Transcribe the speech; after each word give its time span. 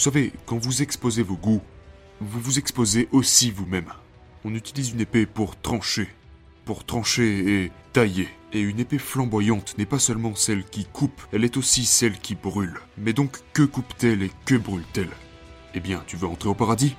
savez, 0.00 0.32
quand 0.46 0.58
vous 0.58 0.82
exposez 0.82 1.22
vos 1.22 1.36
goûts, 1.36 1.62
vous 2.20 2.40
vous 2.40 2.58
exposez 2.58 3.08
aussi 3.12 3.50
vous-même. 3.50 3.92
On 4.44 4.54
utilise 4.54 4.90
une 4.90 5.00
épée 5.00 5.26
pour 5.26 5.60
trancher, 5.60 6.08
pour 6.64 6.84
trancher 6.84 7.64
et 7.64 7.72
tailler. 7.92 8.28
Et 8.52 8.60
une 8.60 8.80
épée 8.80 8.98
flamboyante 8.98 9.76
n'est 9.78 9.86
pas 9.86 9.98
seulement 9.98 10.34
celle 10.34 10.64
qui 10.64 10.84
coupe, 10.86 11.22
elle 11.32 11.44
est 11.44 11.56
aussi 11.56 11.84
celle 11.84 12.18
qui 12.18 12.34
brûle. 12.34 12.80
Mais 12.98 13.12
donc, 13.12 13.38
que 13.52 13.62
coupe-t-elle 13.62 14.22
et 14.22 14.30
que 14.44 14.56
brûle-t-elle? 14.56 15.10
Eh 15.74 15.80
bien, 15.80 16.02
tu 16.06 16.16
veux 16.16 16.26
entrer 16.26 16.48
au 16.48 16.54
paradis? 16.54 16.96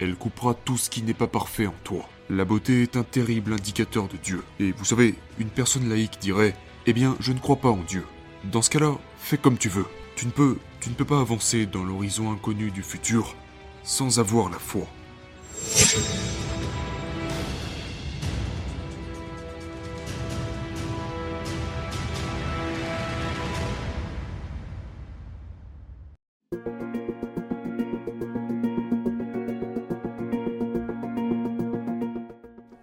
Elle 0.00 0.16
coupera 0.16 0.54
tout 0.54 0.76
ce 0.76 0.90
qui 0.90 1.02
n'est 1.02 1.14
pas 1.14 1.28
parfait 1.28 1.66
en 1.66 1.74
toi. 1.84 2.08
La 2.30 2.44
beauté 2.44 2.82
est 2.82 2.96
un 2.96 3.04
terrible 3.04 3.52
indicateur 3.52 4.08
de 4.08 4.16
Dieu. 4.16 4.42
Et 4.58 4.72
vous 4.72 4.84
savez, 4.84 5.14
une 5.38 5.48
personne 5.48 5.88
laïque 5.88 6.18
dirait 6.20 6.56
Eh 6.86 6.92
bien, 6.92 7.16
je 7.20 7.32
ne 7.32 7.38
crois 7.38 7.56
pas 7.56 7.70
en 7.70 7.82
Dieu. 7.82 8.04
Dans 8.44 8.62
ce 8.62 8.70
cas-là, 8.70 8.98
fais 9.18 9.38
comme 9.38 9.56
tu 9.56 9.68
veux. 9.68 9.86
Tu 10.16 10.26
ne 10.26 10.30
peux, 10.30 10.58
tu 10.84 10.90
ne 10.90 10.94
peux 10.96 11.06
pas 11.06 11.20
avancer 11.20 11.64
dans 11.64 11.82
l'horizon 11.82 12.30
inconnu 12.30 12.70
du 12.70 12.82
futur 12.82 13.34
sans 13.84 14.18
avoir 14.18 14.50
la 14.50 14.58
foi. 14.58 14.86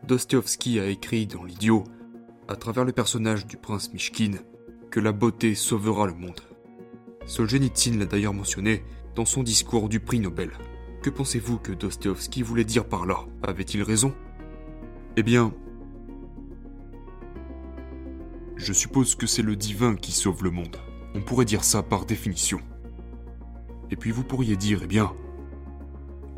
Dostoevsky 0.08 0.80
a 0.80 0.88
écrit 0.88 1.28
dans 1.28 1.44
L'idiot, 1.44 1.84
à 2.48 2.56
travers 2.56 2.84
le 2.84 2.94
personnage 2.94 3.46
du 3.46 3.58
prince 3.58 3.94
Mishkin, 3.94 4.40
que 4.90 5.00
la 5.00 5.12
beauté 5.12 5.54
sauvera 5.54 6.08
le 6.08 6.16
monde. 6.16 6.42
Solzhenitsyn 7.26 7.98
l'a 7.98 8.06
d'ailleurs 8.06 8.34
mentionné 8.34 8.84
dans 9.16 9.26
son 9.26 9.44
discours 9.44 9.90
du 9.90 10.00
prix 10.00 10.20
Nobel. 10.20 10.52
Que 11.02 11.10
pensez-vous 11.10 11.58
que 11.58 11.72
Dostoevsky 11.72 12.44
voulait 12.44 12.64
dire 12.64 12.86
par 12.86 13.06
là? 13.06 13.26
Avait-il 13.44 13.84
raison? 13.84 14.14
Eh 15.18 15.24
bien, 15.24 15.54
je 18.56 18.74
suppose 18.74 19.16
que 19.16 19.28
c'est 19.28 19.42
le 19.42 19.56
divin 19.56 19.96
qui 19.96 20.12
sauve 20.12 20.44
le 20.44 20.52
monde. 20.52 20.78
On 21.16 21.22
pourrait 21.22 21.46
dire 21.46 21.64
ça 21.64 21.84
par 21.84 22.06
définition. 22.06 22.60
Et 23.90 23.96
puis 23.96 24.12
vous 24.12 24.24
pourriez 24.24 24.56
dire, 24.56 24.82
eh 24.84 24.88
bien, 24.88 25.12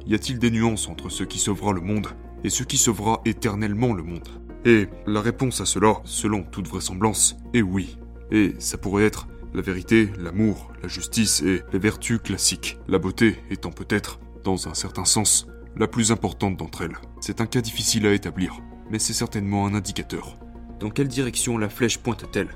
y 0.07 0.15
a-t-il 0.15 0.39
des 0.39 0.49
nuances 0.49 0.87
entre 0.87 1.09
ce 1.09 1.23
qui 1.23 1.39
sauvera 1.39 1.73
le 1.73 1.81
monde 1.81 2.07
et 2.43 2.49
ce 2.49 2.63
qui 2.63 2.77
sauvera 2.77 3.21
éternellement 3.25 3.93
le 3.93 4.03
monde? 4.03 4.27
Et 4.65 4.87
la 5.05 5.21
réponse 5.21 5.59
à 5.59 5.65
cela, 5.65 6.01
selon 6.05 6.43
toute 6.43 6.67
vraisemblance, 6.67 7.35
est 7.53 7.61
oui. 7.61 7.97
Et 8.31 8.55
ça 8.59 8.77
pourrait 8.77 9.03
être 9.03 9.27
la 9.53 9.61
vérité, 9.61 10.09
l'amour, 10.17 10.71
la 10.81 10.87
justice 10.87 11.41
et 11.41 11.61
les 11.71 11.79
vertus 11.79 12.19
classiques, 12.19 12.79
la 12.87 12.99
beauté 12.99 13.37
étant 13.49 13.71
peut-être, 13.71 14.19
dans 14.43 14.67
un 14.67 14.73
certain 14.73 15.05
sens, 15.05 15.47
la 15.75 15.87
plus 15.87 16.11
importante 16.11 16.57
d'entre 16.57 16.81
elles. 16.81 16.97
C'est 17.21 17.41
un 17.41 17.45
cas 17.45 17.61
difficile 17.61 18.07
à 18.07 18.13
établir, 18.13 18.59
mais 18.89 18.99
c'est 18.99 19.13
certainement 19.13 19.65
un 19.67 19.75
indicateur. 19.75 20.37
Dans 20.79 20.89
quelle 20.89 21.07
direction 21.07 21.57
la 21.57 21.69
flèche 21.69 21.99
pointe-t-elle? 21.99 22.49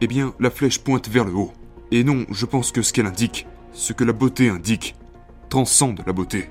Eh 0.00 0.06
bien, 0.06 0.34
la 0.40 0.50
flèche 0.50 0.78
pointe 0.78 1.08
vers 1.08 1.24
le 1.24 1.34
haut. 1.34 1.52
Et 1.90 2.04
non, 2.04 2.26
je 2.30 2.46
pense 2.46 2.72
que 2.72 2.82
ce 2.82 2.92
qu'elle 2.92 3.06
indique, 3.06 3.46
ce 3.72 3.92
que 3.92 4.04
la 4.04 4.12
beauté 4.12 4.48
indique, 4.48 4.94
transcende 5.48 6.02
la 6.06 6.12
beauté. 6.12 6.48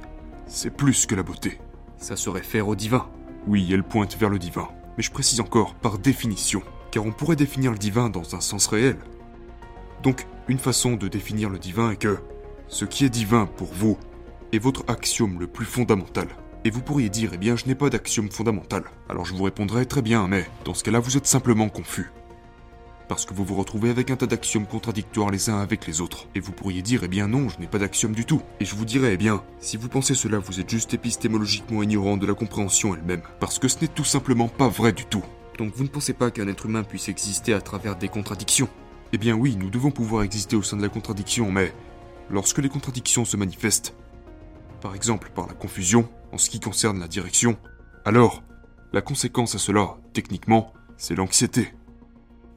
C'est 0.47 0.75
plus 0.75 1.05
que 1.05 1.15
la 1.15 1.23
beauté. 1.23 1.59
Ça 1.97 2.15
se 2.15 2.29
réfère 2.29 2.67
au 2.67 2.75
divin. 2.75 3.09
Oui, 3.47 3.69
elle 3.71 3.83
pointe 3.83 4.17
vers 4.17 4.29
le 4.29 4.39
divin. 4.39 4.67
Mais 4.97 5.03
je 5.03 5.11
précise 5.11 5.39
encore, 5.39 5.75
par 5.75 5.97
définition, 5.97 6.61
car 6.91 7.05
on 7.05 7.11
pourrait 7.11 7.35
définir 7.35 7.71
le 7.71 7.77
divin 7.77 8.09
dans 8.09 8.35
un 8.35 8.41
sens 8.41 8.67
réel. 8.67 8.97
Donc, 10.03 10.25
une 10.47 10.57
façon 10.57 10.95
de 10.95 11.07
définir 11.07 11.49
le 11.49 11.59
divin 11.59 11.91
est 11.91 11.97
que 11.97 12.17
ce 12.67 12.85
qui 12.85 13.05
est 13.05 13.09
divin 13.09 13.45
pour 13.45 13.71
vous 13.73 13.97
est 14.51 14.59
votre 14.59 14.83
axiome 14.87 15.39
le 15.39 15.47
plus 15.47 15.65
fondamental. 15.65 16.27
Et 16.63 16.69
vous 16.69 16.81
pourriez 16.81 17.09
dire, 17.09 17.31
eh 17.33 17.37
bien, 17.37 17.55
je 17.55 17.65
n'ai 17.65 17.75
pas 17.75 17.89
d'axiome 17.89 18.31
fondamental. 18.31 18.83
Alors 19.09 19.25
je 19.25 19.33
vous 19.33 19.43
répondrai 19.43 19.85
très 19.85 20.01
bien, 20.01 20.27
mais 20.27 20.45
dans 20.65 20.73
ce 20.73 20.83
cas-là, 20.83 20.99
vous 20.99 21.17
êtes 21.17 21.27
simplement 21.27 21.69
confus. 21.69 22.11
Parce 23.07 23.25
que 23.25 23.33
vous 23.33 23.43
vous 23.43 23.55
retrouvez 23.55 23.89
avec 23.89 24.09
un 24.09 24.15
tas 24.15 24.25
d'axiomes 24.25 24.65
contradictoires 24.65 25.31
les 25.31 25.49
uns 25.49 25.59
avec 25.59 25.85
les 25.85 26.01
autres. 26.01 26.27
Et 26.33 26.39
vous 26.39 26.51
pourriez 26.51 26.81
dire, 26.81 27.01
eh 27.03 27.07
bien 27.07 27.27
non, 27.27 27.49
je 27.49 27.59
n'ai 27.59 27.67
pas 27.67 27.79
d'axiome 27.79 28.13
du 28.13 28.25
tout. 28.25 28.41
Et 28.59 28.65
je 28.65 28.75
vous 28.75 28.85
dirais, 28.85 29.13
eh 29.13 29.17
bien, 29.17 29.43
si 29.59 29.75
vous 29.75 29.89
pensez 29.89 30.15
cela, 30.15 30.39
vous 30.39 30.59
êtes 30.59 30.69
juste 30.69 30.93
épistémologiquement 30.93 31.83
ignorant 31.83 32.17
de 32.17 32.25
la 32.25 32.33
compréhension 32.33 32.95
elle-même. 32.95 33.23
Parce 33.39 33.59
que 33.59 33.67
ce 33.67 33.79
n'est 33.81 33.87
tout 33.87 34.05
simplement 34.05 34.47
pas 34.47 34.69
vrai 34.69 34.93
du 34.93 35.05
tout. 35.05 35.23
Donc 35.57 35.73
vous 35.75 35.83
ne 35.83 35.89
pensez 35.89 36.13
pas 36.13 36.31
qu'un 36.31 36.47
être 36.47 36.65
humain 36.65 36.83
puisse 36.83 37.09
exister 37.09 37.53
à 37.53 37.61
travers 37.61 37.95
des 37.95 38.07
contradictions 38.07 38.69
Eh 39.13 39.17
bien 39.17 39.35
oui, 39.35 39.57
nous 39.57 39.69
devons 39.69 39.91
pouvoir 39.91 40.23
exister 40.23 40.55
au 40.55 40.63
sein 40.63 40.77
de 40.77 40.81
la 40.81 40.89
contradiction, 40.89 41.51
mais 41.51 41.73
lorsque 42.29 42.59
les 42.59 42.69
contradictions 42.69 43.25
se 43.25 43.35
manifestent, 43.35 43.93
par 44.79 44.95
exemple 44.95 45.31
par 45.35 45.47
la 45.47 45.53
confusion 45.53 46.09
en 46.31 46.37
ce 46.37 46.49
qui 46.49 46.61
concerne 46.61 46.99
la 46.99 47.09
direction, 47.09 47.57
alors 48.05 48.41
la 48.93 49.01
conséquence 49.01 49.55
à 49.55 49.59
cela, 49.59 49.97
techniquement, 50.13 50.73
c'est 50.97 51.15
l'anxiété. 51.15 51.73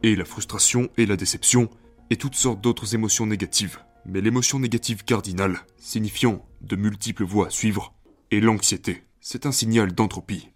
Et 0.03 0.16
la 0.16 0.25
frustration 0.25 0.88
et 0.97 1.06
la 1.06 1.16
déception, 1.16 1.70
et 2.10 2.16
toutes 2.16 2.34
sortes 2.34 2.60
d'autres 2.60 2.94
émotions 2.94 3.26
négatives. 3.26 3.78
Mais 4.06 4.21
l'émotion 4.21 4.59
négative 4.59 5.04
cardinale, 5.04 5.60
signifiant 5.78 6.44
de 6.60 6.76
multiples 6.76 7.25
voies 7.25 7.47
à 7.47 7.50
suivre, 7.50 7.94
est 8.31 8.41
l'anxiété. 8.41 9.04
C'est 9.21 9.47
un 9.47 9.53
signal 9.53 9.94
d'entropie. 9.94 10.50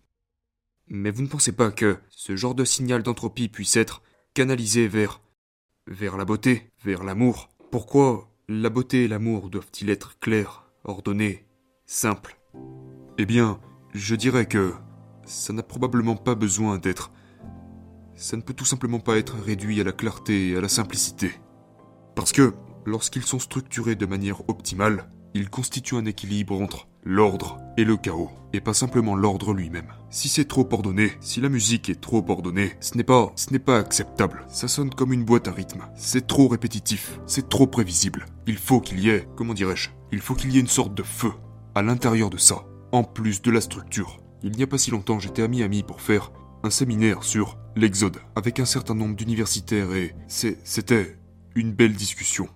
Mais 0.89 1.11
vous 1.11 1.23
ne 1.23 1.29
pensez 1.29 1.53
pas 1.53 1.71
que 1.71 1.99
ce 2.11 2.37
genre 2.37 2.55
de 2.55 2.65
signal 2.65 3.03
d'entropie 3.03 3.49
puisse 3.49 3.77
être 3.77 4.03
canalisé 4.35 4.87
vers 4.87 5.23
vers 5.89 6.19
la 6.19 6.25
beauté, 6.25 6.71
vers 6.85 7.03
l'amour 7.03 7.49
Pourquoi 7.71 8.29
la 8.49 8.69
beauté 8.69 9.05
et 9.05 9.09
l'amour 9.09 9.49
doivent-ils 9.49 9.91
être 9.91 10.19
clairs, 10.19 10.71
ordonnés, 10.85 11.47
simples? 11.87 12.39
Eh 13.17 13.25
bien, 13.25 13.59
je 13.95 14.15
dirais 14.15 14.47
que 14.47 14.75
ça 15.25 15.53
n'a 15.53 15.63
probablement 15.63 16.17
pas 16.17 16.35
besoin 16.35 16.79
d'être... 16.79 17.11
Ça 18.15 18.37
ne 18.37 18.43
peut 18.43 18.53
tout 18.53 18.65
simplement 18.65 19.01
pas 19.01 19.17
être 19.17 19.37
réduit 19.37 19.81
à 19.81 19.85
la 19.85 19.93
clarté 19.93 20.51
et 20.51 20.57
à 20.57 20.61
la 20.61 20.69
simplicité. 20.69 21.33
Parce 22.15 22.33
que, 22.33 22.53
lorsqu'ils 22.85 23.23
sont 23.23 23.39
structurés 23.39 23.95
de 23.95 24.07
manière 24.07 24.49
optimale, 24.49 25.09
ils 25.35 25.51
constituent 25.51 25.97
un 25.97 26.05
équilibre 26.05 26.61
entre 26.61 26.89
l'ordre 27.05 27.59
et 27.77 27.85
le 27.85 27.97
chaos, 27.97 28.31
et 28.53 28.61
pas 28.61 28.75
simplement 28.75 29.15
l'ordre 29.15 29.55
lui-même. 29.55 29.93
Si 30.11 30.29
c'est 30.29 30.47
trop 30.47 30.69
ordonné, 30.71 31.13
si 31.21 31.41
la 31.41 31.49
musique 31.49 31.89
est 31.89 32.01
trop 32.01 32.25
ordonnée, 32.29 32.73
ce 32.81 32.97
n'est 32.97 33.05
pas, 33.05 33.33
ce 33.37 33.51
n'est 33.51 33.59
pas 33.59 33.79
acceptable. 33.79 34.45
Ça 34.49 34.69
sonne 34.69 34.95
comme 34.95 35.13
une 35.13 35.25
boîte 35.25 35.49
à 35.49 35.53
rythme. 35.53 35.85
C'est 35.97 36.27
trop 36.27 36.49
répétitif, 36.49 37.21
c'est 37.27 37.49
trop 37.49 37.67
prévisible. 37.67 38.27
Il 38.47 38.57
faut 38.57 38.81
qu'il 38.81 39.01
y 39.01 39.11
ait, 39.11 39.29
comment 39.37 39.55
dirais-je, 39.55 39.91
il 40.13 40.21
faut 40.21 40.35
qu'il 40.35 40.53
y 40.53 40.57
ait 40.57 40.61
une 40.61 40.67
sorte 40.67 40.95
de 40.95 41.03
feu 41.03 41.33
à 41.75 41.83
l'intérieur 41.83 42.31
de 42.31 42.39
ça, 42.39 42.65
en 42.93 43.05
plus 43.05 43.43
de 43.43 43.51
la 43.51 43.61
structure. 43.61 44.19
Il 44.43 44.53
n'y 44.53 44.63
a 44.63 44.67
pas 44.67 44.79
si 44.79 44.91
longtemps, 44.91 45.19
j'étais 45.19 45.43
à 45.43 45.49
Miami 45.49 45.83
pour 45.83 46.01
faire 46.01 46.33
un 46.63 46.71
séminaire 46.71 47.23
sur 47.23 47.59
l'Exode 47.77 48.19
avec 48.35 48.61
un 48.61 48.65
certain 48.65 48.95
nombre 48.95 49.15
d'universitaires 49.15 49.93
et 49.93 50.15
c'était 50.27 51.19
une 51.55 51.73
belle 51.73 51.95
discussion. 51.95 52.49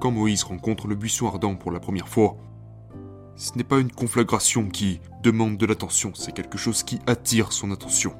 Quand 0.00 0.10
Moïse 0.10 0.44
rencontre 0.44 0.86
le 0.86 0.94
buisson 0.94 1.28
ardent 1.28 1.56
pour 1.56 1.70
la 1.70 1.78
première 1.78 2.08
fois, 2.08 2.38
ce 3.36 3.52
n'est 3.56 3.64
pas 3.64 3.78
une 3.78 3.92
conflagration 3.92 4.68
qui 4.68 5.00
demande 5.22 5.58
de 5.58 5.66
l'attention, 5.66 6.12
c'est 6.14 6.32
quelque 6.32 6.56
chose 6.56 6.82
qui 6.82 6.98
attire 7.06 7.52
son 7.52 7.70
attention. 7.70 8.14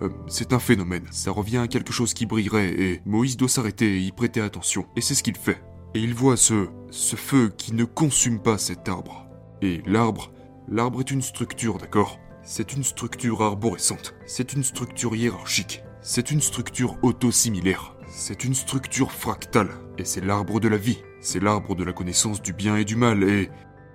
Euh, 0.00 0.08
c'est 0.28 0.54
un 0.54 0.58
phénomène, 0.58 1.06
ça 1.10 1.30
revient 1.30 1.58
à 1.58 1.68
quelque 1.68 1.92
chose 1.92 2.14
qui 2.14 2.24
brillerait 2.24 2.70
et 2.70 3.02
Moïse 3.04 3.36
doit 3.36 3.50
s'arrêter 3.50 3.96
et 3.96 4.00
y 4.00 4.12
prêter 4.12 4.40
attention. 4.40 4.86
Et 4.96 5.02
c'est 5.02 5.14
ce 5.14 5.22
qu'il 5.22 5.36
fait. 5.36 5.62
Et 5.94 6.00
il 6.00 6.14
voit 6.14 6.38
ce, 6.38 6.68
ce 6.90 7.16
feu 7.16 7.52
qui 7.56 7.74
ne 7.74 7.84
consume 7.84 8.40
pas 8.40 8.56
cet 8.56 8.88
arbre. 8.88 9.26
Et 9.60 9.82
l'arbre, 9.86 10.32
l'arbre 10.68 11.00
est 11.00 11.10
une 11.10 11.22
structure, 11.22 11.76
d'accord? 11.76 12.18
C'est 12.42 12.72
une 12.72 12.84
structure 12.84 13.42
arborescente, 13.42 14.14
c'est 14.26 14.52
une 14.52 14.62
structure 14.62 15.16
hiérarchique, 15.16 15.82
c'est 16.00 16.30
une 16.30 16.40
structure 16.40 16.96
auto-similaire, 17.02 17.95
c'est 18.16 18.44
une 18.44 18.54
structure 18.54 19.12
fractale, 19.12 19.70
et 19.98 20.04
c'est 20.04 20.24
l'arbre 20.24 20.58
de 20.58 20.68
la 20.68 20.78
vie, 20.78 20.98
c'est 21.20 21.42
l'arbre 21.42 21.74
de 21.74 21.84
la 21.84 21.92
connaissance 21.92 22.40
du 22.40 22.54
bien 22.54 22.76
et 22.76 22.84
du 22.84 22.96
mal, 22.96 23.22
et 23.22 23.50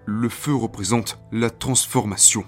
le 0.05 0.29
feu 0.29 0.53
représente 0.53 1.19
la 1.31 1.49
transformation 1.49 2.45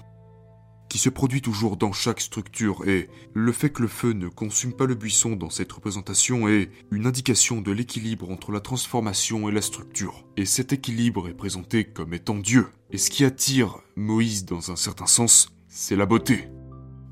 qui 0.88 0.98
se 0.98 1.08
produit 1.08 1.42
toujours 1.42 1.76
dans 1.76 1.90
chaque 1.90 2.20
structure 2.20 2.86
et 2.86 3.08
le 3.32 3.50
fait 3.50 3.70
que 3.70 3.82
le 3.82 3.88
feu 3.88 4.12
ne 4.12 4.28
consume 4.28 4.72
pas 4.72 4.86
le 4.86 4.94
buisson 4.94 5.34
dans 5.34 5.50
cette 5.50 5.72
représentation 5.72 6.46
est 6.46 6.70
une 6.92 7.06
indication 7.06 7.60
de 7.60 7.72
l'équilibre 7.72 8.30
entre 8.30 8.52
la 8.52 8.60
transformation 8.60 9.48
et 9.48 9.52
la 9.52 9.62
structure. 9.62 10.24
Et 10.36 10.44
cet 10.44 10.72
équilibre 10.72 11.28
est 11.28 11.34
présenté 11.34 11.82
comme 11.84 12.14
étant 12.14 12.36
Dieu. 12.36 12.68
Et 12.92 12.98
ce 12.98 13.10
qui 13.10 13.24
attire 13.24 13.80
Moïse 13.96 14.44
dans 14.44 14.70
un 14.70 14.76
certain 14.76 15.06
sens, 15.06 15.48
c'est 15.66 15.96
la 15.96 16.06
beauté. 16.06 16.48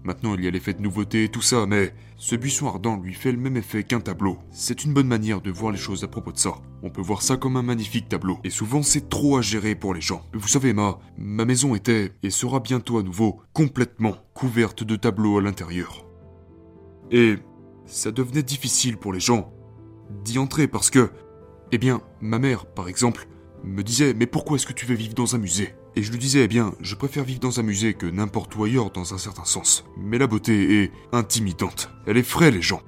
Maintenant, 0.05 0.35
il 0.35 0.45
y 0.45 0.49
a 0.49 0.51
l'effet 0.51 0.75
de 0.75 0.83
nouveauté 0.83 1.25
et 1.25 1.29
tout 1.29 1.43
ça, 1.43 1.65
mais 1.67 1.95
ce 2.17 2.35
buisson 2.35 2.67
ardent 2.67 2.97
lui 2.97 3.15
fait 3.15 3.31
le 3.31 3.39
même 3.39 3.57
effet 3.57 3.85
qu'un 3.85 4.01
tableau. 4.01 4.39
C'est 4.51 4.85
une 4.85 4.93
bonne 4.93 5.07
manière 5.07 5.41
de 5.41 5.51
voir 5.53 5.71
les 5.71 5.79
choses 5.79 6.03
à 6.03 6.09
propos 6.09 6.33
de 6.33 6.39
ça. 6.39 6.55
On 6.83 6.91
peut 6.91 7.01
voir 7.01 7.23
ça 7.23 7.37
comme 7.37 7.57
un 7.57 7.63
magnifique 7.63 8.09
tableau. 8.09 8.39
Et 8.43 8.51
souvent, 8.51 8.83
c'est 8.83 9.09
trop 9.09 9.37
à 9.37 9.43
gérer 9.43 9.77
pour 9.77 9.95
les 9.95 10.01
gens. 10.01 10.27
Vous 10.35 10.49
savez, 10.49 10.73
ma, 10.73 10.99
ma 11.17 11.45
maison 11.45 11.77
était, 11.77 12.13
et 12.25 12.31
sera 12.31 12.59
bientôt 12.59 12.99
à 12.99 13.05
nouveau, 13.05 13.41
complètement 13.53 14.17
couverte 14.35 14.83
de 14.83 14.97
tableaux 14.97 15.39
à 15.39 15.43
l'intérieur. 15.43 16.05
Et 17.13 17.37
ça 17.87 18.11
devenait 18.11 18.43
difficile 18.43 18.97
pour 18.97 19.13
les 19.13 19.21
gens 19.21 19.53
d'y 20.25 20.39
entrer 20.39 20.67
parce 20.67 20.91
que 20.91 21.11
Eh 21.71 21.79
bien, 21.79 22.03
ma 22.21 22.39
mère, 22.41 22.67
par 22.67 22.89
exemple, 22.89 23.29
me 23.63 23.83
disait 23.83 24.15
Mais 24.15 24.27
pourquoi 24.27 24.57
est-ce 24.57 24.67
que 24.67 24.73
tu 24.73 24.85
veux 24.85 24.97
vivre 24.97 25.15
dans 25.15 25.37
un 25.37 25.39
musée? 25.39 25.75
Et 25.95 26.03
je 26.03 26.11
lui 26.11 26.19
disais 26.19 26.45
Eh 26.45 26.49
bien, 26.49 26.75
je 26.81 26.95
préfère 26.95 27.25
vivre 27.25 27.41
dans 27.41 27.61
un 27.61 27.63
musée 27.63 27.95
que 27.95 28.07
n'importe 28.07 28.55
où 28.57 28.65
ailleurs 28.65 28.91
dans 28.91 29.15
un 29.15 29.19
certain 29.19 29.45
sens. 29.45 29.85
Mais 29.97 30.19
la 30.19 30.27
beauté 30.27 30.83
est 30.83 30.93
intimidante. 31.13 31.91
Elle 32.07 32.17
effraie 32.17 32.51
les 32.51 32.63
gens. 32.63 32.83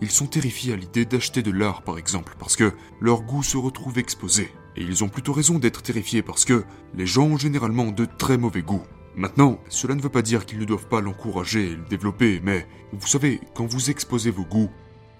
Ils 0.00 0.10
sont 0.10 0.26
terrifiés 0.26 0.74
à 0.74 0.76
l'idée 0.76 1.04
d'acheter 1.04 1.42
de 1.42 1.50
l'art, 1.50 1.82
par 1.82 1.98
exemple, 1.98 2.36
parce 2.38 2.56
que 2.56 2.72
leur 3.00 3.22
goût 3.22 3.42
se 3.42 3.56
retrouve 3.56 3.98
exposé. 3.98 4.50
Et 4.76 4.82
ils 4.82 5.04
ont 5.04 5.08
plutôt 5.08 5.32
raison 5.32 5.58
d'être 5.58 5.82
terrifiés 5.82 6.22
parce 6.22 6.44
que 6.44 6.64
les 6.94 7.06
gens 7.06 7.24
ont 7.24 7.38
généralement 7.38 7.90
de 7.90 8.04
très 8.04 8.36
mauvais 8.36 8.62
goût. 8.62 8.82
Maintenant, 9.16 9.60
cela 9.68 9.94
ne 9.94 10.02
veut 10.02 10.08
pas 10.08 10.22
dire 10.22 10.44
qu'ils 10.44 10.58
ne 10.58 10.64
doivent 10.64 10.88
pas 10.88 11.00
l'encourager 11.00 11.70
et 11.70 11.76
le 11.76 11.84
développer, 11.84 12.40
mais 12.42 12.66
vous 12.92 13.06
savez, 13.06 13.40
quand 13.54 13.66
vous 13.66 13.90
exposez 13.90 14.30
vos 14.30 14.44
goûts, 14.44 14.70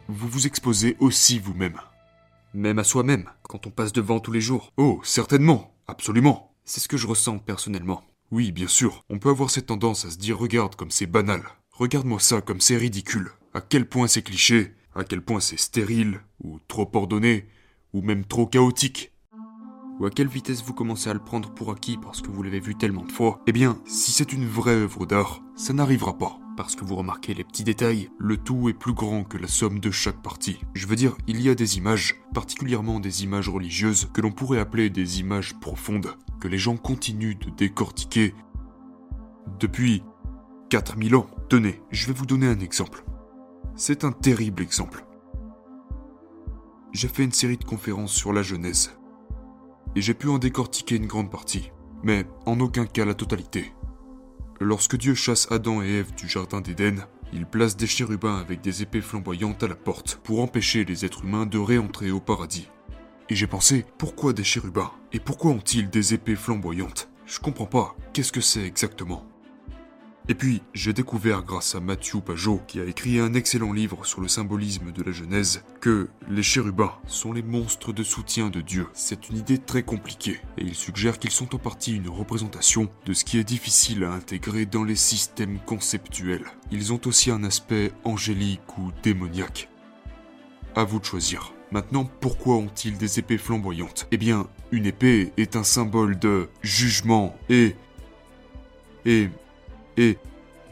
vous 0.08 0.28
vous 0.28 0.46
exposez 0.46 0.96
aussi 0.98 1.38
vous-même. 1.38 1.80
Même 2.52 2.80
à 2.80 2.84
soi-même, 2.84 3.30
quand 3.42 3.66
on 3.66 3.70
passe 3.70 3.92
devant 3.92 4.18
tous 4.18 4.32
les 4.32 4.40
jours. 4.40 4.72
Oh, 4.76 5.00
certainement, 5.04 5.72
absolument. 5.86 6.53
C'est 6.66 6.80
ce 6.80 6.88
que 6.88 6.96
je 6.96 7.06
ressens 7.06 7.38
personnellement. 7.38 8.04
Oui, 8.30 8.50
bien 8.50 8.68
sûr, 8.68 9.04
on 9.10 9.18
peut 9.18 9.28
avoir 9.28 9.50
cette 9.50 9.66
tendance 9.66 10.06
à 10.06 10.10
se 10.10 10.16
dire 10.16 10.38
regarde 10.38 10.76
comme 10.76 10.90
c'est 10.90 11.06
banal, 11.06 11.42
regarde-moi 11.72 12.18
ça 12.20 12.40
comme 12.40 12.62
c'est 12.62 12.78
ridicule, 12.78 13.32
à 13.52 13.60
quel 13.60 13.86
point 13.86 14.08
c'est 14.08 14.22
cliché, 14.22 14.72
à 14.94 15.04
quel 15.04 15.20
point 15.20 15.40
c'est 15.40 15.58
stérile, 15.58 16.22
ou 16.42 16.58
trop 16.66 16.90
ordonné, 16.94 17.46
ou 17.92 18.00
même 18.00 18.24
trop 18.24 18.46
chaotique. 18.46 19.12
Ou 20.00 20.06
à 20.06 20.10
quelle 20.10 20.28
vitesse 20.28 20.64
vous 20.64 20.72
commencez 20.72 21.10
à 21.10 21.14
le 21.14 21.22
prendre 21.22 21.52
pour 21.52 21.70
acquis 21.70 21.98
parce 21.98 22.22
que 22.22 22.30
vous 22.30 22.42
l'avez 22.42 22.60
vu 22.60 22.74
tellement 22.74 23.04
de 23.04 23.12
fois, 23.12 23.42
eh 23.46 23.52
bien, 23.52 23.78
si 23.86 24.10
c'est 24.10 24.32
une 24.32 24.48
vraie 24.48 24.74
œuvre 24.74 25.04
d'art, 25.04 25.42
ça 25.56 25.74
n'arrivera 25.74 26.16
pas. 26.16 26.38
Parce 26.56 26.76
que 26.76 26.84
vous 26.84 26.96
remarquez 26.96 27.34
les 27.34 27.44
petits 27.44 27.64
détails, 27.64 28.10
le 28.18 28.36
tout 28.36 28.68
est 28.68 28.74
plus 28.74 28.92
grand 28.94 29.24
que 29.24 29.38
la 29.38 29.48
somme 29.48 29.80
de 29.80 29.90
chaque 29.90 30.22
partie. 30.22 30.60
Je 30.74 30.86
veux 30.86 30.96
dire, 30.96 31.16
il 31.26 31.40
y 31.40 31.48
a 31.48 31.54
des 31.54 31.78
images, 31.78 32.14
particulièrement 32.32 33.00
des 33.00 33.24
images 33.24 33.48
religieuses, 33.48 34.08
que 34.14 34.20
l'on 34.20 34.32
pourrait 34.32 34.60
appeler 34.60 34.88
des 34.88 35.20
images 35.20 35.54
profondes, 35.60 36.16
que 36.44 36.48
les 36.48 36.58
gens 36.58 36.76
continuent 36.76 37.38
de 37.38 37.48
décortiquer 37.48 38.34
depuis 39.58 40.02
4000 40.68 41.16
ans. 41.16 41.26
Tenez, 41.48 41.80
je 41.90 42.06
vais 42.06 42.12
vous 42.12 42.26
donner 42.26 42.46
un 42.46 42.60
exemple. 42.60 43.02
C'est 43.76 44.04
un 44.04 44.12
terrible 44.12 44.62
exemple. 44.62 45.06
J'ai 46.92 47.08
fait 47.08 47.24
une 47.24 47.32
série 47.32 47.56
de 47.56 47.64
conférences 47.64 48.12
sur 48.12 48.34
la 48.34 48.42
Genèse, 48.42 48.94
et 49.96 50.02
j'ai 50.02 50.12
pu 50.12 50.28
en 50.28 50.36
décortiquer 50.36 50.96
une 50.96 51.06
grande 51.06 51.30
partie, 51.30 51.72
mais 52.02 52.26
en 52.44 52.60
aucun 52.60 52.84
cas 52.84 53.06
la 53.06 53.14
totalité. 53.14 53.72
Lorsque 54.60 54.98
Dieu 54.98 55.14
chasse 55.14 55.50
Adam 55.50 55.80
et 55.80 55.88
Ève 55.88 56.14
du 56.14 56.28
Jardin 56.28 56.60
d'Éden, 56.60 57.06
il 57.32 57.46
place 57.46 57.74
des 57.74 57.86
chérubins 57.86 58.36
avec 58.36 58.60
des 58.60 58.82
épées 58.82 59.00
flamboyantes 59.00 59.62
à 59.62 59.68
la 59.68 59.76
porte 59.76 60.20
pour 60.22 60.42
empêcher 60.42 60.84
les 60.84 61.06
êtres 61.06 61.24
humains 61.24 61.46
de 61.46 61.58
réentrer 61.58 62.10
au 62.10 62.20
paradis. 62.20 62.68
Et 63.30 63.34
j'ai 63.34 63.46
pensé, 63.46 63.86
pourquoi 63.96 64.34
des 64.34 64.44
chérubins? 64.44 64.92
Et 65.12 65.18
pourquoi 65.18 65.52
ont-ils 65.52 65.88
des 65.88 66.12
épées 66.12 66.36
flamboyantes? 66.36 67.08
Je 67.24 67.38
comprends 67.38 67.64
pas, 67.64 67.96
qu'est-ce 68.12 68.32
que 68.32 68.42
c'est 68.42 68.64
exactement? 68.64 69.24
Et 70.28 70.34
puis, 70.34 70.62
j'ai 70.74 70.92
découvert 70.92 71.42
grâce 71.42 71.74
à 71.74 71.80
Mathieu 71.80 72.20
Pajot, 72.20 72.60
qui 72.66 72.80
a 72.80 72.84
écrit 72.84 73.18
un 73.18 73.32
excellent 73.32 73.72
livre 73.72 74.04
sur 74.04 74.20
le 74.20 74.28
symbolisme 74.28 74.92
de 74.92 75.02
la 75.02 75.12
Genèse, 75.12 75.64
que 75.80 76.08
les 76.28 76.42
chérubins 76.42 76.92
sont 77.06 77.32
les 77.32 77.42
monstres 77.42 77.94
de 77.94 78.02
soutien 78.02 78.50
de 78.50 78.60
Dieu. 78.60 78.88
C'est 78.92 79.30
une 79.30 79.38
idée 79.38 79.58
très 79.58 79.82
compliquée, 79.82 80.40
et 80.58 80.62
il 80.62 80.74
suggère 80.74 81.18
qu'ils 81.18 81.30
sont 81.30 81.54
en 81.54 81.58
partie 81.58 81.96
une 81.96 82.10
représentation 82.10 82.90
de 83.06 83.14
ce 83.14 83.24
qui 83.24 83.38
est 83.38 83.44
difficile 83.44 84.04
à 84.04 84.12
intégrer 84.12 84.66
dans 84.66 84.84
les 84.84 84.96
systèmes 84.96 85.60
conceptuels. 85.60 86.44
Ils 86.70 86.92
ont 86.92 87.00
aussi 87.06 87.30
un 87.30 87.42
aspect 87.42 87.90
angélique 88.04 88.76
ou 88.76 88.92
démoniaque. 89.02 89.70
À 90.74 90.84
vous 90.84 91.00
de 91.00 91.04
choisir. 91.06 91.53
Maintenant, 91.74 92.08
pourquoi 92.20 92.54
ont-ils 92.54 92.96
des 92.98 93.18
épées 93.18 93.36
flamboyantes? 93.36 94.06
Eh 94.12 94.16
bien, 94.16 94.46
une 94.70 94.86
épée 94.86 95.32
est 95.36 95.56
un 95.56 95.64
symbole 95.64 96.16
de 96.16 96.48
jugement 96.62 97.36
et... 97.50 97.74
et 99.04 99.28
et 99.96 100.18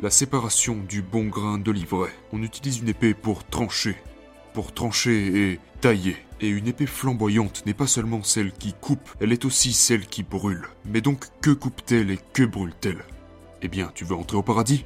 la 0.01 0.11
séparation 0.11 0.77
du 0.77 1.03
bon 1.03 1.25
grain 1.25 1.59
de 1.59 1.73
l'ivraie. 1.73 2.13
On 2.33 2.41
utilise 2.41 2.79
une 2.79 2.89
épée 2.89 3.15
pour 3.15 3.45
trancher, 3.45 3.97
pour 4.55 4.73
trancher 4.73 5.51
et 5.51 5.61
tailler. 5.81 6.17
Et 6.41 6.49
une 6.49 6.69
épée 6.69 6.87
flamboyante 6.87 7.67
n'est 7.67 7.75
pas 7.75 7.89
seulement 7.89 8.23
celle 8.23 8.53
qui 8.53 8.73
coupe, 8.73 9.11
elle 9.21 9.33
est 9.33 9.45
aussi 9.45 9.73
celle 9.73 10.07
qui 10.07 10.23
brûle. 10.23 10.69
Mais 10.85 11.01
donc, 11.01 11.27
que 11.41 11.51
coupe-t-elle 11.51 12.13
et 12.13 12.21
que 12.33 12.45
brûle-t-elle? 12.45 13.05
Eh 13.63 13.69
bien, 13.69 13.91
tu 13.93 14.05
veux 14.05 14.15
entrer 14.15 14.37
au 14.37 14.43
paradis? 14.43 14.85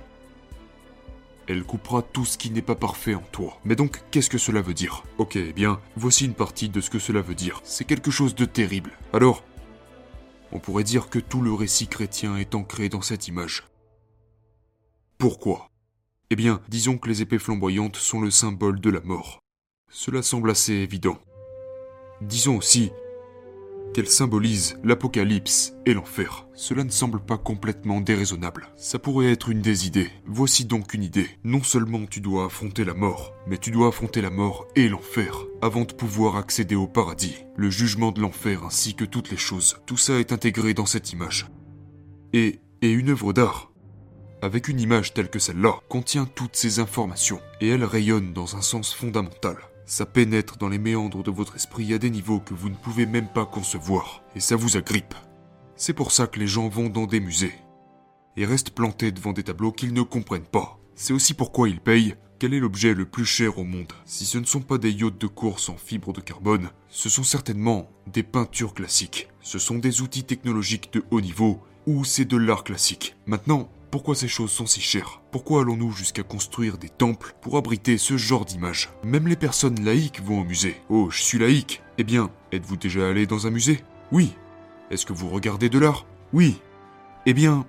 Elle 1.49 1.65
coupera 1.65 2.03
tout 2.03 2.25
ce 2.25 2.39
qui 2.39 2.51
n'est 2.51 2.63
pas 2.63 2.75
parfait 2.75 3.15
en 3.15 3.23
toi. 3.33 3.59
Mais 3.65 3.77
donc, 3.77 4.03
qu'est-ce 4.11 4.31
que 4.31 4.39
cela 4.39 4.63
veut 4.63 4.75
dire? 4.75 5.05
Ok, 5.19 5.37
eh 5.37 5.53
bien, 5.53 5.81
voici 5.97 6.25
une 6.25 6.35
partie 6.35 6.69
de 6.69 6.81
ce 6.81 6.91
que 6.91 6.99
cela 6.99 7.23
veut 7.23 7.35
dire. 7.35 7.61
C'est 7.65 7.85
quelque 7.85 8.11
chose 8.11 8.35
de 8.35 8.45
terrible. 8.45 8.93
Alors, 9.13 9.45
on 10.53 10.59
pourrait 10.59 10.85
dire 10.85 11.09
que 11.09 11.19
tout 11.19 11.43
le 11.43 11.53
récit 11.53 11.87
chrétien 11.87 12.37
est 12.37 12.55
ancré 12.55 12.89
dans 12.89 13.03
cette 13.03 13.29
image. 13.29 13.65
Pourquoi? 15.19 15.71
Eh 16.31 16.37
bien, 16.37 16.61
disons 16.69 16.99
que 16.99 17.09
les 17.09 17.23
épées 17.23 17.39
flamboyantes 17.39 17.97
sont 17.97 18.21
le 18.21 18.31
symbole 18.31 18.81
de 18.81 18.91
la 18.91 19.01
mort. 19.01 19.41
Cela 19.91 20.23
semble 20.23 20.51
assez 20.51 20.73
évident. 20.73 21.19
Disons 22.21 22.57
aussi 22.57 22.91
qu'elles 23.97 24.11
symbolisent 24.11 24.79
l'apocalypse 24.85 25.73
et 25.87 25.95
l'enfer. 25.95 26.47
Cela 26.53 26.85
ne 26.85 26.91
semble 26.91 27.19
pas 27.19 27.39
complètement 27.39 28.03
déraisonnable. 28.03 28.69
Ça 28.77 28.99
pourrait 28.99 29.33
être 29.33 29.49
une 29.49 29.63
des 29.63 29.87
idées. 29.87 30.11
Voici 30.27 30.67
donc 30.67 30.93
une 30.93 31.03
idée. 31.03 31.31
Non 31.45 31.63
seulement 31.63 32.05
tu 32.05 32.21
dois 32.21 32.45
affronter 32.45 32.85
la 32.85 32.93
mort, 32.93 33.33
mais 33.47 33.57
tu 33.57 33.71
dois 33.71 33.89
affronter 33.89 34.21
la 34.21 34.29
mort 34.29 34.69
et 34.77 34.91
l'enfer 34.91 35.47
avant 35.63 35.87
de 35.87 35.95
pouvoir 35.95 36.37
accéder 36.37 36.75
au 36.75 36.87
paradis. 36.87 37.37
Le 37.57 37.71
jugement 37.71 38.13
de 38.13 38.21
l'enfer 38.21 38.65
ainsi 38.65 38.95
que 38.95 39.07
toutes 39.07 39.31
les 39.31 39.39
choses. 39.39 39.79
Tout 39.87 39.97
ça 39.97 40.21
est 40.21 40.31
intégré 40.31 40.75
dans 40.75 40.85
cette 40.85 41.15
image. 41.15 41.47
Et, 42.35 42.61
et 42.83 42.91
une 42.91 43.09
œuvre 43.09 43.33
d'art 43.33 43.73
avec 44.43 44.69
une 44.69 44.79
image 44.79 45.15
telle 45.15 45.31
que 45.31 45.39
celle-là, 45.39 45.81
contient 45.89 46.27
toutes 46.27 46.57
ces 46.57 46.79
informations, 46.79 47.41
et 47.63 47.69
elle 47.69 47.85
rayonne 47.85 48.35
dans 48.35 48.55
un 48.57 48.61
sens 48.61 48.93
fondamental. 48.93 49.57
Ça 49.89 50.05
pénètre 50.05 50.59
dans 50.59 50.69
les 50.69 50.79
méandres 50.79 51.23
de 51.23 51.31
votre 51.31 51.55
esprit 51.55 51.95
à 51.95 51.99
des 51.99 52.11
niveaux 52.11 52.41
que 52.41 52.55
vous 52.55 52.69
ne 52.69 52.75
pouvez 52.75 53.07
même 53.07 53.29
pas 53.29 53.47
concevoir, 53.47 54.25
et 54.35 54.41
ça 54.41 54.57
vous 54.57 54.77
agrippe. 54.77 55.15
C'est 55.77 55.93
pour 55.93 56.11
ça 56.11 56.27
que 56.27 56.41
les 56.41 56.49
gens 56.49 56.69
vont 56.69 56.89
dans 56.89 57.07
des 57.07 57.21
musées, 57.21 57.55
et 58.37 58.45
restent 58.45 58.71
plantés 58.71 59.13
devant 59.13 59.33
des 59.33 59.45
tableaux 59.45 59.71
qu'ils 59.71 59.95
ne 59.95 60.03
comprennent 60.03 60.43
pas. 60.43 60.81
C'est 60.97 61.13
aussi 61.13 61.35
pourquoi 61.35 61.69
ils 61.69 61.81
payent 61.81 62.17
quel 62.41 62.53
est 62.53 62.59
l'objet 62.59 62.95
le 62.95 63.07
plus 63.07 63.25
cher 63.25 63.59
au 63.59 63.65
monde? 63.65 63.93
Si 64.05 64.27
ce 64.27 64.37
ne 64.39 64.45
sont 64.45 64.61
pas 64.61 64.77
des 64.77 64.91
yachts 64.91 65.21
de 65.21 65.27
course 65.27 65.69
en 65.69 65.77
fibre 65.77 66.13
de 66.13 66.21
carbone, 66.21 66.69
ce 66.89 67.09
sont 67.09 67.23
certainement 67.23 67.89
des 68.13 68.25
peintures 68.25 68.75
classiques. 68.75 69.29
Ce 69.41 69.59
sont 69.59 69.79
des 69.79 70.03
outils 70.03 70.25
technologiques 70.25 70.93
de 70.93 71.05
haut 71.11 71.23
niveau 71.23 71.63
ou 71.87 72.05
c'est 72.05 72.27
de 72.27 72.37
l'art 72.37 72.65
classique. 72.65 73.17
Maintenant, 73.25 73.71
pourquoi 73.97 74.15
ces 74.15 74.29
choses 74.29 74.51
sont 74.51 74.67
si 74.67 74.83
chères? 74.83 75.23
Pourquoi 75.31 75.63
allons-nous 75.63 75.91
jusqu'à 75.91 76.23
construire 76.23 76.77
des 76.77 76.91
temples 76.91 77.35
pour 77.41 77.57
abriter 77.57 77.97
ce 77.97 78.19
genre 78.19 78.45
d'images? 78.45 78.91
Même 79.03 79.27
les 79.27 79.37
personnes 79.37 79.83
laïques 79.83 80.23
vont 80.23 80.43
au 80.43 80.45
musée. 80.45 80.77
Oh, 80.91 81.09
je 81.11 81.23
suis 81.23 81.39
laïque. 81.39 81.81
Eh 81.97 82.05
bien, 82.05 82.31
êtes-vous 82.53 82.77
déjà 82.77 83.09
allé 83.09 83.27
dans 83.27 83.47
un 83.47 83.51
musée? 83.51 83.83
Oui. 84.13 84.35
Est-ce 84.91 85.07
que 85.07 85.15
vous 85.15 85.31
regardez 85.31 85.71
de 85.71 85.79
l'art? 85.79 86.05
Oui. 86.35 86.61
Eh 87.25 87.33
bien, 87.33 87.65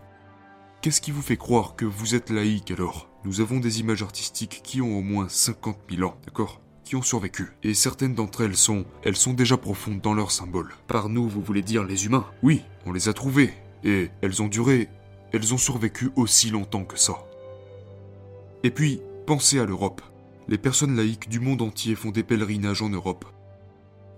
qu'est-ce 0.82 1.00
qui 1.00 1.12
vous 1.12 1.22
fait 1.22 1.38
croire 1.38 1.78
que 1.78 1.86
vous 1.86 2.14
êtes 2.14 2.30
laïque 2.30 2.72
alors? 2.72 3.08
Nous 3.24 3.40
avons 3.40 3.62
des 3.62 3.80
images 3.80 4.04
artistiques 4.04 4.60
qui 4.66 4.82
ont 4.82 4.98
au 4.98 5.02
moins 5.02 5.30
50 5.30 5.78
000 5.90 6.10
ans, 6.10 6.18
d'accord? 6.26 6.60
Qui 6.84 6.98
ont 6.98 7.02
survécu. 7.02 7.54
Et 7.64 7.74
certaines 7.74 8.16
d'entre 8.16 8.44
elles 8.44 8.58
sont, 8.58 8.84
elles 9.06 9.16
sont 9.16 9.34
déjà 9.34 9.56
profondes 9.56 10.02
dans 10.02 10.14
leurs 10.14 10.32
symboles. 10.32 10.74
Par 10.88 11.08
nous, 11.08 11.30
vous 11.30 11.42
voulez 11.42 11.62
dire 11.62 11.86
les 11.86 12.06
humains? 12.06 12.26
Oui, 12.44 12.64
on 12.86 12.92
les 12.92 13.08
a 13.08 13.14
trouvées. 13.14 13.54
Et 13.86 14.10
elles 14.22 14.42
ont 14.42 14.50
duré 14.50 14.90
elles 15.34 15.54
ont 15.54 15.58
survécu 15.58 16.12
aussi 16.16 16.50
longtemps 16.50 16.86
que 16.86 16.98
ça. 16.98 17.26
Et 18.64 18.72
puis, 18.72 19.02
pensez 19.26 19.60
à 19.60 19.66
l'Europe. 19.66 20.02
Les 20.48 20.58
personnes 20.58 20.96
laïques 20.96 21.30
du 21.30 21.40
monde 21.40 21.62
entier 21.62 21.96
font 21.96 22.12
des 22.12 22.24
pèlerinages 22.24 22.82
en 22.82 22.90
Europe. 22.90 23.26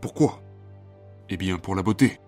Pourquoi? 0.01 0.41
Eh 1.29 1.37
bien 1.37 1.57
pour 1.57 1.75
la 1.75 1.83
beauté. 1.83 2.19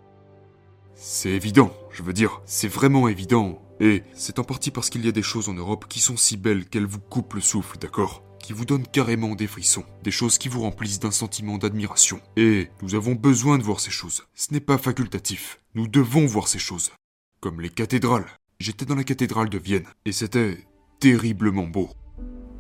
C'est 0.96 1.30
évident, 1.30 1.72
je 1.92 2.04
veux 2.04 2.14
dire, 2.14 2.42
c'est 2.46 2.68
vraiment 2.68 3.08
évident. 3.08 3.62
Et 3.80 4.04
c'est 4.14 4.38
en 4.38 4.44
partie 4.44 4.70
parce 4.70 4.90
qu'il 4.90 5.06
y 5.06 5.10
a 5.10 5.12
des 5.12 5.24
choses 5.24 5.50
en 5.50 5.54
Europe 5.54 5.86
qui 5.88 6.00
sont 6.00 6.18
si 6.18 6.38
belles 6.38 6.68
qu'elles 6.68 6.86
vous 6.86 7.00
coupent 7.00 7.34
le 7.34 7.42
souffle, 7.42 7.78
d'accord? 7.80 8.24
Qui 8.40 8.54
vous 8.54 8.66
donnent 8.66 8.86
carrément 8.86 9.34
des 9.34 9.48
frissons, 9.48 9.86
des 10.04 10.12
choses 10.12 10.38
qui 10.38 10.50
vous 10.50 10.62
remplissent 10.62 11.00
d'un 11.00 11.12
sentiment 11.12 11.58
d'admiration. 11.58 12.22
Et 12.38 12.70
nous 12.82 12.94
avons 12.94 13.16
besoin 13.16 13.58
de 13.58 13.64
voir 13.64 13.80
ces 13.80 13.92
choses. 13.92 14.28
Ce 14.36 14.54
n'est 14.54 14.60
pas 14.60 14.78
facultatif. 14.78 15.60
Nous 15.74 15.88
devons 15.88 16.26
voir 16.26 16.48
ces 16.48 16.60
choses. 16.60 16.92
Comme 17.40 17.62
les 17.62 17.70
cathédrales, 17.70 18.28
J'étais 18.62 18.86
dans 18.86 18.94
la 18.94 19.04
cathédrale 19.04 19.50
de 19.50 19.58
Vienne, 19.58 19.88
et 20.06 20.12
c'était 20.12 20.60
terriblement 21.00 21.66
beau. 21.66 21.90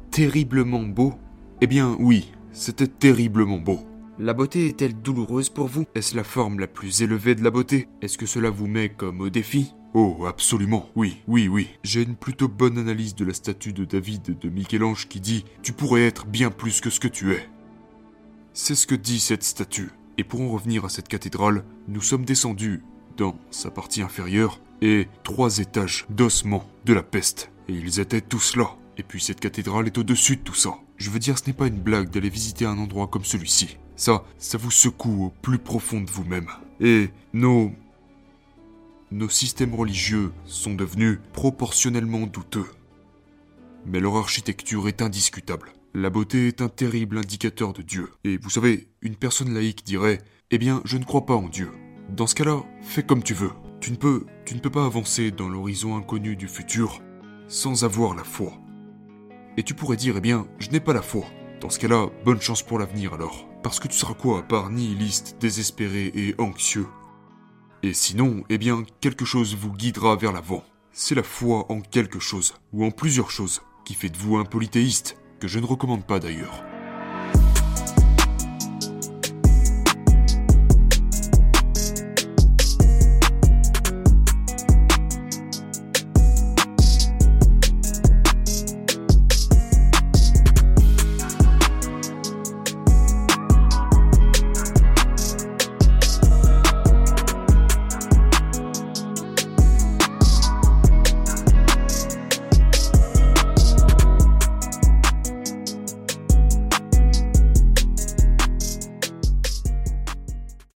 Terriblement 0.09 0.81
beau? 0.81 1.13
Eh 1.61 1.67
bien 1.67 1.95
oui, 1.99 2.31
c'était 2.51 2.87
terriblement 2.87 3.59
beau. 3.59 3.81
La 4.17 4.33
beauté 4.33 4.65
est-elle 4.65 4.99
douloureuse 4.99 5.49
pour 5.49 5.67
vous? 5.67 5.85
Est-ce 5.93 6.15
la 6.15 6.23
forme 6.23 6.59
la 6.59 6.65
plus 6.65 7.03
élevée 7.03 7.35
de 7.35 7.43
la 7.43 7.51
beauté? 7.51 7.87
Est-ce 8.01 8.17
que 8.17 8.25
cela 8.25 8.49
vous 8.49 8.65
met 8.65 8.89
comme 8.89 9.21
au 9.21 9.29
défi? 9.29 9.75
Oh, 9.93 10.25
absolument, 10.25 10.89
oui, 10.95 11.21
oui, 11.27 11.47
oui. 11.47 11.67
J'ai 11.83 12.01
une 12.01 12.15
plutôt 12.15 12.47
bonne 12.47 12.79
analyse 12.79 13.13
de 13.13 13.25
la 13.25 13.35
statue 13.35 13.71
de 13.71 13.85
David 13.85 14.39
de 14.39 14.49
Michel-Ange 14.49 15.07
qui 15.07 15.19
dit 15.19 15.45
Tu 15.61 15.71
pourrais 15.71 16.07
être 16.07 16.25
bien 16.25 16.49
plus 16.49 16.81
que 16.81 16.89
ce 16.89 16.99
que 16.99 17.09
tu 17.09 17.31
es. 17.33 17.47
C'est 18.53 18.73
ce 18.73 18.87
que 18.87 18.95
dit 18.95 19.19
cette 19.19 19.43
statue. 19.43 19.91
Et 20.17 20.23
pour 20.23 20.41
en 20.41 20.49
revenir 20.49 20.83
à 20.83 20.89
cette 20.89 21.07
cathédrale, 21.07 21.63
nous 21.87 22.01
sommes 22.01 22.25
descendus 22.25 22.81
dans 23.17 23.35
sa 23.51 23.71
partie 23.71 24.01
inférieure 24.01 24.59
et 24.81 25.07
trois 25.23 25.59
étages 25.59 26.05
d'ossements 26.09 26.67
de 26.85 26.93
la 26.93 27.03
peste. 27.03 27.51
Et 27.67 27.73
ils 27.73 27.99
étaient 27.99 28.21
tous 28.21 28.55
là. 28.55 28.75
Et 28.97 29.03
puis 29.03 29.21
cette 29.21 29.39
cathédrale 29.39 29.87
est 29.87 29.97
au-dessus 29.97 30.37
de 30.37 30.41
tout 30.41 30.55
ça. 30.55 30.75
Je 30.97 31.09
veux 31.09 31.19
dire, 31.19 31.37
ce 31.37 31.47
n'est 31.47 31.53
pas 31.53 31.67
une 31.67 31.79
blague 31.79 32.09
d'aller 32.09 32.29
visiter 32.29 32.65
un 32.65 32.77
endroit 32.77 33.07
comme 33.07 33.25
celui-ci. 33.25 33.77
Ça, 33.95 34.23
ça 34.37 34.57
vous 34.57 34.71
secoue 34.71 35.25
au 35.25 35.29
plus 35.41 35.59
profond 35.59 36.01
de 36.01 36.09
vous-même. 36.09 36.49
Et 36.79 37.09
nos... 37.33 37.71
Nos 39.11 39.29
systèmes 39.29 39.75
religieux 39.75 40.31
sont 40.45 40.73
devenus 40.73 41.19
proportionnellement 41.33 42.27
douteux. 42.27 42.67
Mais 43.85 43.99
leur 43.99 44.15
architecture 44.15 44.87
est 44.87 45.01
indiscutable. 45.01 45.73
La 45.93 46.09
beauté 46.09 46.47
est 46.47 46.61
un 46.61 46.69
terrible 46.69 47.17
indicateur 47.17 47.73
de 47.73 47.81
Dieu. 47.81 48.09
Et 48.23 48.37
vous 48.37 48.49
savez, 48.49 48.87
une 49.01 49.17
personne 49.17 49.53
laïque 49.53 49.83
dirait 49.83 50.21
Eh 50.49 50.57
bien, 50.57 50.81
je 50.85 50.97
ne 50.97 51.03
crois 51.03 51.25
pas 51.25 51.35
en 51.35 51.49
Dieu. 51.49 51.69
Dans 52.11 52.27
ce 52.27 52.35
cas-là, 52.35 52.61
fais 52.81 53.03
comme 53.03 53.23
tu 53.23 53.33
veux. 53.33 53.51
Tu 53.79 53.89
ne 53.91 53.95
peux, 53.95 54.25
tu 54.45 54.53
ne 54.53 54.59
peux 54.59 54.69
pas 54.69 54.85
avancer 54.85 55.31
dans 55.31 55.47
l'horizon 55.47 55.95
inconnu 55.95 56.35
du 56.35 56.49
futur 56.49 57.01
sans 57.47 57.85
avoir 57.85 58.15
la 58.15 58.25
foi. 58.25 58.51
Et 59.55 59.63
tu 59.63 59.73
pourrais 59.73 59.95
dire 59.95 60.15
Eh 60.17 60.21
bien, 60.21 60.45
je 60.59 60.69
n'ai 60.71 60.81
pas 60.81 60.91
la 60.93 61.01
foi. 61.01 61.23
Dans 61.61 61.69
ce 61.69 61.79
cas-là, 61.79 62.09
bonne 62.25 62.41
chance 62.41 62.63
pour 62.63 62.79
l'avenir 62.79 63.13
alors. 63.13 63.47
Parce 63.63 63.79
que 63.79 63.87
tu 63.87 63.97
seras 63.97 64.13
quoi 64.13 64.39
à 64.39 64.41
part 64.41 64.69
nihiliste, 64.71 65.37
désespéré 65.39 66.11
et 66.13 66.35
anxieux? 66.37 66.87
Et 67.81 67.93
sinon, 67.93 68.43
eh 68.49 68.57
bien, 68.57 68.83
quelque 68.99 69.25
chose 69.25 69.55
vous 69.55 69.71
guidera 69.71 70.17
vers 70.17 70.33
l'avant. 70.33 70.65
C'est 70.91 71.15
la 71.15 71.23
foi 71.23 71.71
en 71.71 71.79
quelque 71.79 72.19
chose, 72.19 72.55
ou 72.73 72.83
en 72.83 72.91
plusieurs 72.91 73.31
choses, 73.31 73.61
qui 73.85 73.93
fait 73.93 74.09
de 74.09 74.17
vous 74.17 74.35
un 74.35 74.45
polythéiste, 74.45 75.15
que 75.39 75.47
je 75.47 75.59
ne 75.59 75.65
recommande 75.65 76.05
pas 76.05 76.19
d'ailleurs. 76.19 76.63